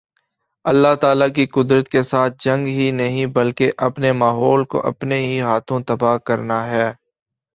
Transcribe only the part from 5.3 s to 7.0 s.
ہاتھوں تباہ کرنا ہے